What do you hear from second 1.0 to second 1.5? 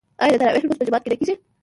کې نه کیږي؟